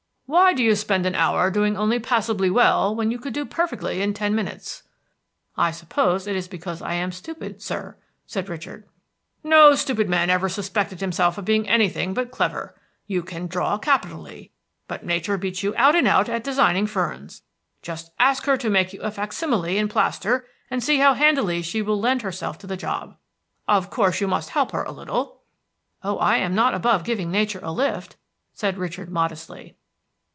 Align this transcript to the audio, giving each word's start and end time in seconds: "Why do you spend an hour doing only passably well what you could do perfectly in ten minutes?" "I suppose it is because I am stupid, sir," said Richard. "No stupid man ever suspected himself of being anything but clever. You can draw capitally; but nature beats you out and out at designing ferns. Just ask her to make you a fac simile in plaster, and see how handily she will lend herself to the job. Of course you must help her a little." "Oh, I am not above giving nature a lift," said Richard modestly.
"Why 0.33 0.53
do 0.53 0.63
you 0.63 0.75
spend 0.77 1.05
an 1.05 1.13
hour 1.13 1.51
doing 1.51 1.75
only 1.75 1.99
passably 1.99 2.49
well 2.49 2.95
what 2.95 3.11
you 3.11 3.19
could 3.19 3.33
do 3.33 3.43
perfectly 3.45 4.01
in 4.01 4.13
ten 4.13 4.33
minutes?" 4.33 4.83
"I 5.57 5.71
suppose 5.71 6.25
it 6.25 6.37
is 6.37 6.47
because 6.47 6.81
I 6.81 6.93
am 6.93 7.11
stupid, 7.11 7.61
sir," 7.61 7.97
said 8.25 8.47
Richard. 8.47 8.87
"No 9.43 9.75
stupid 9.75 10.07
man 10.07 10.29
ever 10.29 10.47
suspected 10.47 11.01
himself 11.01 11.37
of 11.37 11.43
being 11.43 11.67
anything 11.67 12.13
but 12.13 12.31
clever. 12.31 12.79
You 13.07 13.23
can 13.23 13.47
draw 13.47 13.77
capitally; 13.77 14.51
but 14.87 15.05
nature 15.05 15.37
beats 15.37 15.63
you 15.63 15.73
out 15.75 15.97
and 15.97 16.07
out 16.07 16.29
at 16.29 16.45
designing 16.45 16.87
ferns. 16.87 17.41
Just 17.81 18.13
ask 18.17 18.45
her 18.45 18.55
to 18.55 18.69
make 18.69 18.93
you 18.93 19.01
a 19.01 19.11
fac 19.11 19.33
simile 19.33 19.65
in 19.75 19.89
plaster, 19.89 20.47
and 20.69 20.81
see 20.81 20.99
how 20.99 21.13
handily 21.13 21.61
she 21.61 21.81
will 21.81 21.99
lend 21.99 22.21
herself 22.21 22.57
to 22.59 22.67
the 22.67 22.77
job. 22.77 23.17
Of 23.67 23.89
course 23.89 24.21
you 24.21 24.29
must 24.29 24.51
help 24.51 24.71
her 24.71 24.83
a 24.83 24.93
little." 24.93 25.41
"Oh, 26.05 26.17
I 26.19 26.37
am 26.37 26.55
not 26.55 26.73
above 26.73 27.03
giving 27.03 27.31
nature 27.31 27.59
a 27.61 27.73
lift," 27.73 28.15
said 28.53 28.77
Richard 28.77 29.09
modestly. 29.11 29.75